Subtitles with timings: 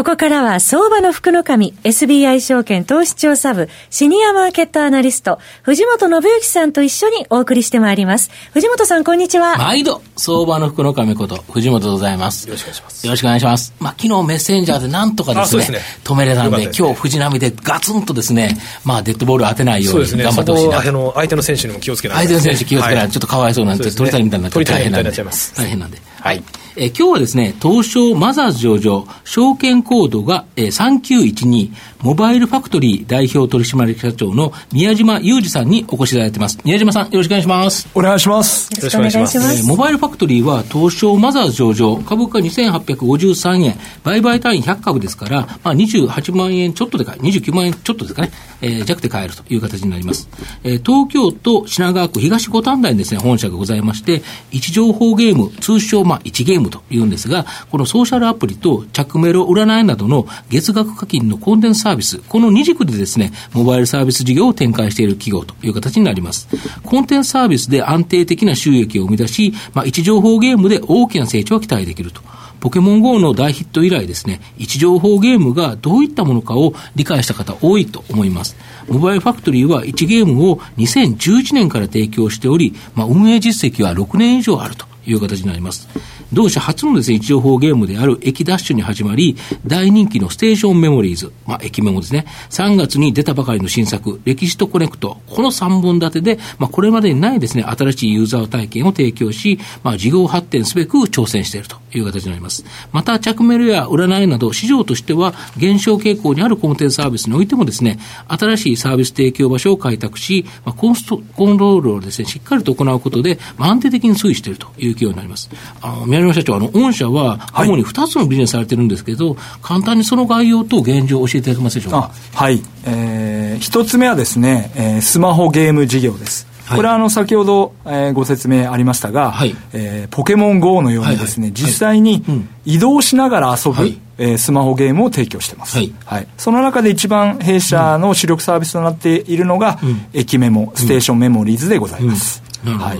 [0.00, 8.30] ここからは相場の福の神 SBI 証券投資調査部シニアマーケットアナリスト藤本信之さんと一緒にお送りしてまいります。
[8.54, 9.58] 藤本さんこんにちは。
[9.58, 12.48] 毎度相場の福の神こと藤本でございます。
[12.48, 13.06] よろしくお願いします。
[13.06, 13.74] よろしくお願いします。
[13.78, 20.80] まあ昨日メッセンジャーでなんとかですね、すね止めれたんで、今日藤波でガツンとですね、まあデッドボール当てないように頑張ってほしいな。
[20.80, 25.12] ね、相手の選手にも気をつけない相手の選手気をつけない、はい、ちょっとかわいそうなんで、取りたいみたいになっちゃ大変なんで。
[25.12, 26.09] 大変なんで。
[26.20, 26.44] はい。
[26.76, 31.72] え今日はですね、東証マザーズ上場、証券コードが、え3912、
[32.02, 36.58] モバイルファクトリー代表取締役社長の宮島裕二さんにお越しいただいてます。
[36.64, 37.88] 宮島さん、よろしくお願いします。
[37.94, 38.72] お願いします。
[38.74, 39.38] よろしくお願いします。
[39.38, 50.30] えモバイルファクトリーは東証マザーズ上場、株価2853円、売買単位100株ですから、まあ、28万円ちょっとで買え、29万円ちょっとですかね、えー、弱で買えるという形になります。
[50.64, 66.48] えー、東京都品川区東五反田にですね、本社がございまして、位置情報ゲーム、通称まあ1ゲームというんですが、このソーシャルアプリと着メロ占いなどの月額課金のコンテンツサービス、この二軸でですね、モバイルサービス事業を展開している企業という形になります。
[66.84, 72.20] コンテンツサービスで安定的な収益を生み出し、まあ、位置情報ゲームで大きな成長を期待できると。
[72.60, 78.56] ポケモン GO の大ヒット以来ですね、位置情報ゲームがどういったものかを理解した方多いと思います。
[78.88, 85.88] モバイルファクトリーは位置ゲームを2011年から提供しており、まあ、運営実績は6年以上あるという形になります。
[86.32, 102.64] 同社初のですね、位置情報ゲームである駅ダッシュに始まり、大人気のステーションメモリーズ、まあ、駅メモですね、3月に出たばかりの新作、歴史とコネクト、この3本立てで、まあ、これまでにないですね、新しいユーザー体験を提供し、まあ、事業発展すべく挑戦しているという形になります。
[102.92, 115.50] また、着メルや占いなど、市場としては減少傾向にあるコンテンツサービスにおいてもですね、新しいサービス提供場所を開拓し、まあ、コンストコントロールをですね、しっかりと行うことで、まあ、安定的に推移しているという企業になります。
[115.82, 122.10] あの、宮島社長、あの、御社は主に2つのビジネスされてるんですけど、はい、簡単にその概要と現状を教えていただけますでしょうか？
[122.34, 122.62] はい。
[122.84, 126.48] えー、1つ目はですね、えー、スマホゲーム事業です。
[126.70, 132.22] これはあの先ほど、えー、ご説明ありましたが、はい、えー、ポケモン GO のようにですね、はいはい、実際に
[132.64, 142.74] 移動しながら遊ぶ、はい、えー、スマホゲームを提供してます、はい、はい、その中で一番弊社の主力サービスとなっているのが、うん、駅メモステーションメモリーズでございます、うん。
[142.74, 142.98] うん、はい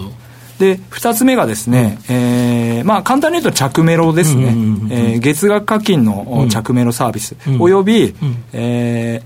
[0.61, 4.55] で、二つ目がですね、うん、えー、まあ、簡単に言うと着メロですね。
[4.91, 9.23] え月額課金の着メロサービス、および、うん、え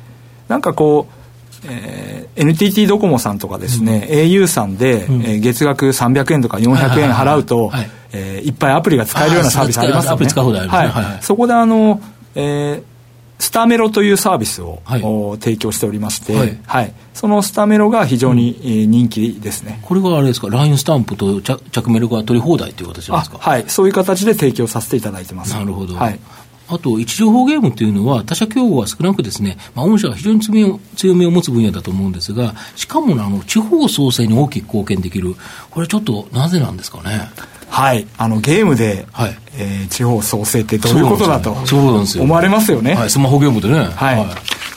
[0.46, 10.14] ー、なんかこう、えー、NTT ドコモさんとかですね、うん、au さんで、うん、えー、月額300円とか400円払うと、はいえー、いっぱいアプリが使えるようなサービスありますよね。
[10.14, 10.88] アプリ使うほどありますね。
[10.88, 12.00] はい、はい、そこであの、
[12.36, 12.82] えー、
[13.38, 15.00] スタメロというサービスを、はい、
[15.40, 19.80] 提供しておりまして、はい、はい、そのスタメロが非常に、うん、人気ですね。
[19.82, 23.38] これはあれですか、LINE スタンプと着メロが取り放題という形なんですか？
[23.38, 25.54] はい、そういう形で提供させていただいてます。
[25.54, 25.94] なるほど。
[25.94, 26.18] はい。
[26.66, 35.36] あと、位置情報ゲームというのは、他社競合は少なくですね、まあ、御社は非常に強みを持つ分野だと思うんですが、しかもあの地方創生に大きく貢献できる、
[35.70, 37.28] これちょっとなぜなんですかね？
[37.74, 42.94] はい、あのゲームで、はい、えー、地方創生ってどういうことだと思われますよね。
[42.94, 43.78] はい、スマホゲームでね。
[43.78, 44.26] はい、はい、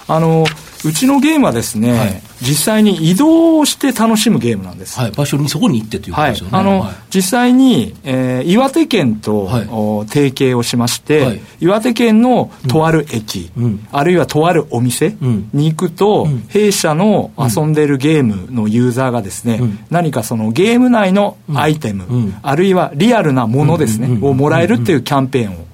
[0.08, 0.44] あの
[0.84, 5.00] うちのゲームはですね、はい、実際に移動して楽しむゲームなんです。
[5.00, 6.52] はい、場所にそこに行ってということですよね。
[6.52, 15.16] はい、あの、はい、実際に、えー、岩手県と、はい、提携をしまして、岩手県のとある駅、うん、あるいはとあるお店
[15.54, 25.67] に行くと、うん、弊社の遊んでいるゲームのユーザーがですね、うん、何かそのゲーム内のアイテム、あるいはリアルなものですね、をもらえるっていうキャンペーンを、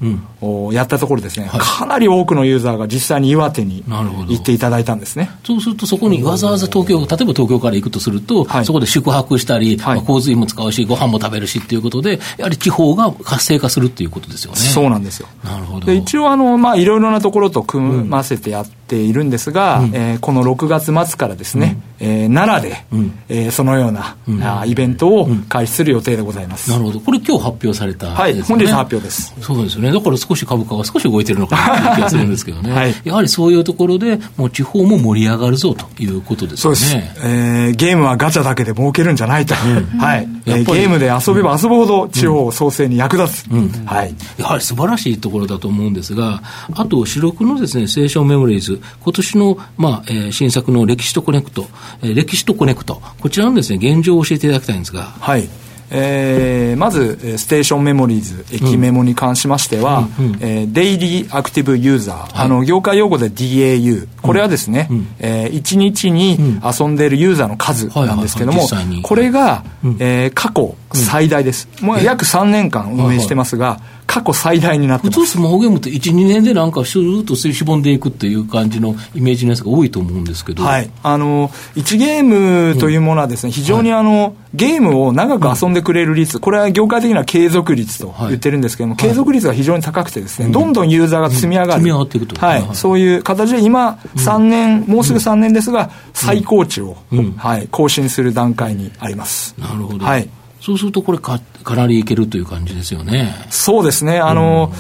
[0.72, 5.30] やったところですね、かなり多くのユーザーが実際に岩手に行っていただいたんですね。
[5.44, 14.58] そうするとそこにわざわざ東京、例えば東京から行くとすると、はい、そこで宿泊したり、はい、まあ、洪水も使うし、ご飯も食べるしっていうことで、やはり地方が活性化するっていうことですよね。
[14.58, 15.28] そうなんですよ。
[15.44, 15.86] なるほど。
[15.86, 26.70] で一応あの、まあ、いろいろなところと組ませてやっているんですが、うん、えー、この6月末からですね、うん、えー、奈良で、うん、えー、そのような、うん、あイベントを開始する予定でございます。
[26.70, 27.00] なるほど。
[27.00, 29.34] これ今日発表された、ね、はい、本日発表です。
[29.42, 29.92] そうですよね。
[29.92, 32.72] だから少し株価が少し動いてるのかなという気がするんですけどね。
[32.74, 36.58] はい、やはりそういうところで、もう地方も盛り上がるぞということですね。
[36.58, 36.96] そうです。
[37.24, 39.56] えー、ゲームはガチャだけで儲けるんじゃないと。
[39.66, 40.28] うん、はい。
[40.46, 43.48] えー、ゲームで遊べば遊ぶほど地方創生に役立つ。
[43.50, 44.14] うん、はい。
[44.38, 46.42] やはり素晴らしいところだと思うんですが、
[46.74, 51.68] あと、主力のですね、青少メモリーズ、今年の、まあ、えー、新作の歴史とコネクト、
[52.02, 55.04] えー、歴史とコネクト、こちらのですね、現状を教えていただきたいんですが。
[55.04, 55.50] はい。
[55.96, 68.68] えー、まず、ステーションメモリーズ、駅メモに関しましては、うん、えー、デイリーアクティブユーザー、はい、あの、業界用語で DAU、これはですね、うん、えー、1日に遊んでいるユーザーの数なんですけども、
[69.04, 69.64] これが、
[70.00, 71.70] えー、過去最大です。
[71.82, 73.80] もう約3年間運営してますが、
[74.14, 75.08] 過去最大になって。
[75.08, 80.64] 普通スマホゲームって1、2年でなんかシューッとしぼんでいくっていう感じのイメージのやつが多いと思うんですけど。
[80.64, 80.90] はい。
[81.02, 91.72] あの、1ゲームというものはですね、非常にあの、ゲームを長く遊んでくれる率、これは業界的には継続率と言ってるんですけども、継続率が非常に高くてですね、どんどんユーザーが積み上がる。
[91.82, 92.40] 積み上がっていくと。
[92.40, 92.70] はい。
[92.74, 96.96] そういう形で今、3年、もうすぐ3年ですが、最高値を、
[97.38, 99.56] はい、更新する段階にあります。
[99.58, 100.06] なるほど。
[100.06, 100.30] はい。
[100.64, 103.36] そうするとこれか、かなりいけるという感じですよね。
[103.50, 104.20] そうですね。
[104.20, 104.72] あの、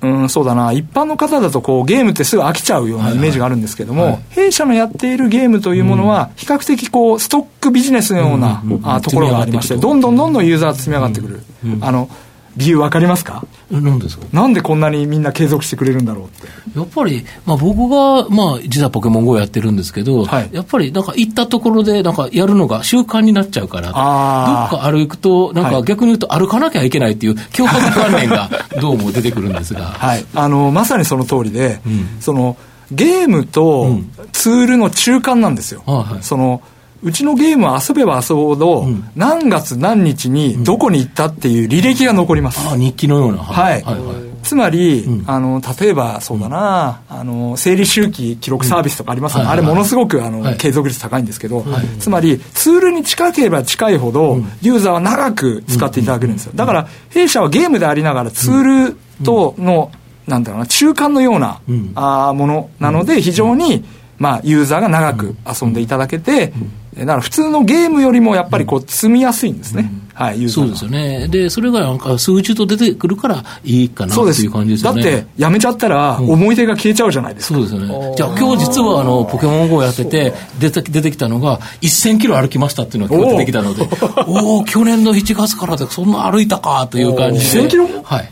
[0.00, 4.12] うん、うん、そうだな、一般の方だとこうゲームってすぐ飽きちゃうようなイメージがあるんですけども、はい。
[4.12, 11.42] はい、弊社のやっているゲームというものは、比較的こうストックビジネスのような、うん、あところがありまして、どんどんどんどんユーザーが積み上がってくる。
[11.80, 12.08] あの
[12.56, 13.44] 理由分かりますか？
[13.70, 14.26] 何ですか？
[14.32, 16.46] なんでこんなにみんな継続してくれるんだろうって。
[16.78, 28.50] やっぱり、まあ、僕が、まあ、実はポケモン GO やってるんですけど、はい、やっぱりなんか行ったところでなんかやるのが習慣になっちゃうからどっか歩くとなんか逆に言うと歩かなきゃいけないっていう強迫観念が
[28.80, 32.56] どうも出てくるんですが、はい、あのまさにその通りで、うん、その
[32.90, 33.98] ゲームと
[34.32, 36.62] ツールの中間なんですよ、うんはい、その
[37.02, 42.68] うちのゲームは遊べば遊ぶほど、うん、何月何日にどこに行ったっていう履歴が残ります。
[42.68, 43.38] あ日記のような。
[43.38, 43.82] はい。
[43.82, 49.50] はいはい、つまり、うん、あの、例えば、そうだな、あの、整理周期記録サービスとかありますよね。
[49.50, 51.64] あれものすごく、あの、継続率高いんですけど、
[51.98, 56.52] つまり、ツールに近ければ近いほど、ユーザーは長く使っていただけるんですよ。
[56.54, 59.90] だから、弊社はゲームでありながら、ツールとの、
[60.28, 61.60] なんだろうな、中間のような、
[61.96, 63.84] あものなので、非常に、
[64.18, 66.52] まあ、ユーザーが長く遊んでいただけて、
[66.96, 75.02] だから普通のゲームよりもやっぱりこう積みやすいんですね、うん、はい、そうですよね、でそれがなんか数値と出てくるからいいかなっていう感じですよね。
[75.02, 77.58] だって、やめちゃったら、思い出が消えちゃうじゃないですか。
[77.58, 78.14] うん、そうですよね。
[78.16, 83.88] じゃあ、今日実はあのポケモン GO やってて出て、出てきたのが、1000キロ歩きましたっていうのが今日出てきたので、
[84.28, 87.62] おお、去年の7月からでそんな歩いたかという感じで。
[87.62, 88.30] 1000キロはい。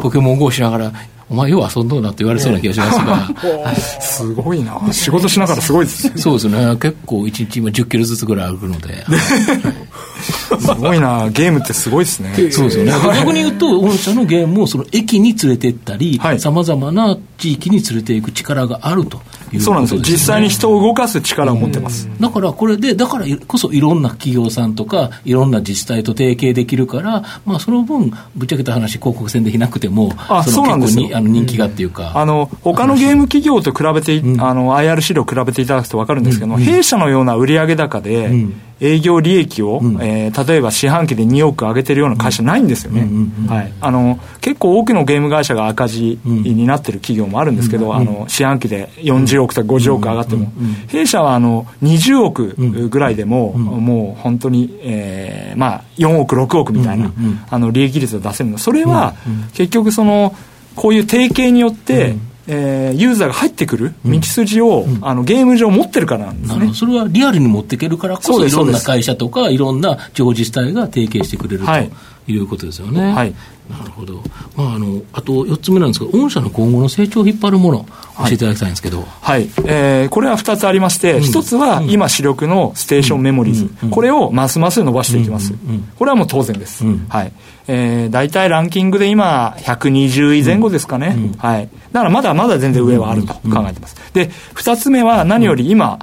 [0.00, 0.92] ポケモン GO しながら、
[1.30, 4.80] お前よう遊んどうなって言われそうな気がしますが、 すごいな。
[4.92, 6.76] 仕事しながらすごいですそうですね。
[6.76, 9.04] 結構1日今10キロずつぐらい歩くので。
[10.58, 11.28] すごいな。
[11.30, 12.32] ゲームってすごいですね。
[12.50, 12.92] そうですよね。
[12.92, 19.20] 逆に言うと御社のゲームをその駅に連れてったりさまざまな地域に連れていく力があると
[19.60, 43.08] そうなんですよ、実際に人を動かす力を持ってます、だからこれで、だからこそいろんな企業さんとか、いろんな自治体と提携できるから、まあ、その分、ぶっちゃけた話、広告宣できなくても、あその結構にあの人気がっていうか、あの他のゲーム企業と比べて、うん、あの IR 資料比べていただくと分かるんですけども、うん、弊社のような売上高で、うん営業利益を、うん、えー、例えば四半期で2億上げてるような会社ないんですよね、
[43.48, 50.50] はい、あの結構多くのゲーム会社が赤字になってる企業もあるんですけど、あの四半期で40億とか50億上がっても、
[50.88, 57.12] 弊社はあの20億ぐらいでも、もう本当に、えー、まあ4億6億みたいな、
[57.50, 58.58] あの利益率を出せるの。
[58.58, 59.14] それは、
[59.54, 60.34] 結局その
[60.74, 62.14] こういう提携によって、
[62.50, 66.72] えー、ユーザーが入ってくる道筋を、うん、あのゲーム上持ってるからなんですね。
[66.74, 71.70] それはリアルに持っていけるからこそ、いろんな会社とか、いろんな地方自治体が提携してくれると。
[71.78, 71.90] い
[72.36, 73.12] うことですよね。
[73.12, 73.34] はい、
[73.70, 74.22] なるほど。
[74.56, 77.86] まあ、あの、あと4つ目なんですが、御社の今後の成長を引っ張るもの、
[78.18, 79.06] 教えていただきたいんですけど。
[79.20, 79.48] はい。
[79.64, 83.70] えー、これは2つありまして、うん、1つは今主力のステーションメモリーズ。
[83.84, 85.54] うん、これをますます伸ばしていきます。
[85.98, 86.84] これはもう当然です。
[87.08, 87.32] はい。
[87.68, 93.96] えー、大体ランキングで今、120位前後ですかね、うん、はい、だからまだまだ全然上はあると考えてます。
[94.14, 95.98] で、2つ目は何より今、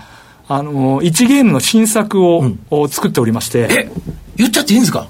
[0.47, 3.67] あの1ゲームの新作を,、を作っておりまして。
[3.69, 3.91] え
[4.35, 5.07] 言っちゃっていいんですか？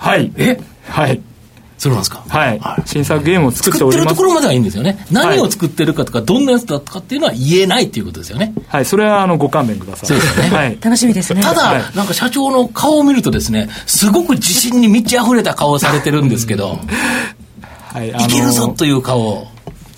[0.00, 0.32] はい。
[0.36, 0.58] え？
[0.88, 1.20] はい。
[1.76, 2.24] そうなんですか？
[2.28, 2.60] はい。
[2.86, 4.08] 新作ゲームを作っております。
[4.08, 5.04] 作ってるところまではいいんですよね。
[5.10, 8.54] 何を作ってるかとか、どんなやつだったかっていうのは言えないっていうことですよね。
[8.68, 8.84] はい。
[8.84, 10.06] それは、あの、ご勘弁ください。
[10.08, 10.48] そうですね。
[10.56, 10.78] はい。
[10.80, 11.42] 楽しみですね。
[11.42, 16.78] ただ、なんか社長の顔を見るとですね、すごく自信に満ち溢れた顔をされてるんですけど、
[17.92, 18.08] はい。
[18.10, 19.46] いけるぞという顔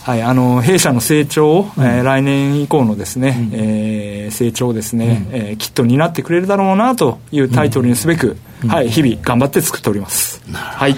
[0.02, 10.42] はい、あの弊社の成長、うん、えー、来年以降のですね、うん、えー、成長ですね、うん、えー、きっと担ってくれるだろうなというタイトルにすべく、うん、はい、日々頑張って作っております。
[10.52, 10.96] はい。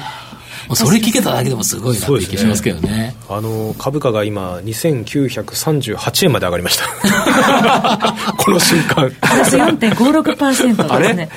[0.73, 6.87] それ聞けただけでもすごいなって気しますけどね、ね、あの株価が今2938円まで上がりました。
[8.39, 9.11] この瞬間。
[9.11, 11.29] プラス4.56%ですね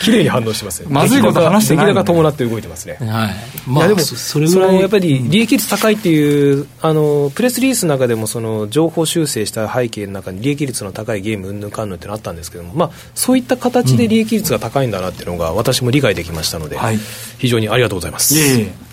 [0.00, 2.96] 綺麗に反応してますねまずいこと話してない、ね、が伴って動いてますね。
[3.00, 3.34] はい。
[3.66, 16.98] まあ、でもそれぐらいやっぱり利益率高いっていうあのプレスリリースの中でもその情報修正した背景の中に利益率の高いゲームうんぬんかんぬんってのあったんですけども、まあ、そういった形で利益率が高いんだなっていうのが私も理解できましたので、はい、
[17.38, 18.34] 非常にありがとうございます。
[18.34, 18.89] いえいえ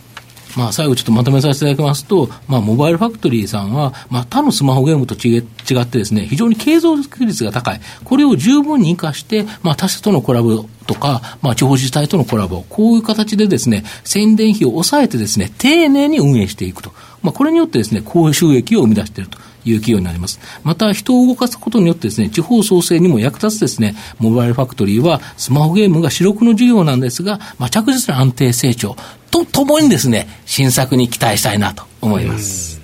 [0.55, 7.81] まあ、最後ちょっとまとめさせていただきますと、まあ、モバイルファクトリーさんは、まあ、他のスマホゲームと違ってですね、非常に継続率が高い。
[8.03, 16.91] これを十分に活かして、まあ、他社とのコラボとか、まあ、地方自治体とのコラボ、こういう形でですね、宣伝費を抑えてですね、丁寧に運営していくと。
[17.21, 19.37] まあ、これによってですね、高収益を生み出していると。
[19.69, 20.39] いう企業になります。
[20.63, 28.95] また、人を動かすことによってですね、地方創生にも役立つですね、モバイルファクトリーは、スマホゲームが主力の事業なんですが、まあ、着実な安定成長
[29.31, 32.79] とともにですね、新作に期待したいなと思います。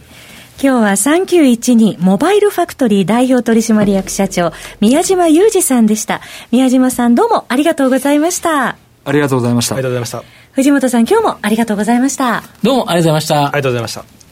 [0.61, 6.21] 今日は3912モバイルファクトリー代表取締役社長、宮島裕二さんでした。
[6.51, 8.77] 宮島さんどうもありがとうございました。
[9.05, 9.75] ありがとうございました。
[9.75, 10.43] ありがとうございました。
[10.53, 12.43] 藤本さん今日もありがとうございました。
[12.61, 13.35] どうもありがとうございました。
[13.35, 14.23] ありがとうございました。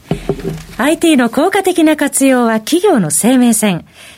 [0.78, 3.86] IT の効果的な活用は企業の生命線。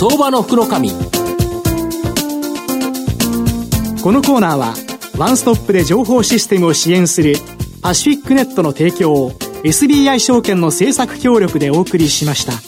[0.00, 0.94] 相場の福の神こ
[4.12, 4.74] のコーナーは
[5.18, 7.34] ワンストップで情報システムを支援する
[7.82, 9.32] パシフィックネットの提供を
[9.64, 12.67] SBI 証券の政策協力でお送りしました。